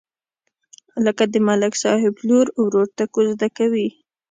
لکه 1.05 1.23
د 1.33 1.35
ملک 1.47 1.73
صاحب 1.83 2.13
لور 2.27 2.47
ورور 2.61 2.87
ته 2.97 3.03
کوزده 3.13 3.47
کوي. 3.57 3.87